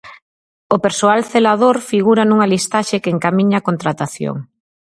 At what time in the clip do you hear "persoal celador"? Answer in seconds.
0.85-1.75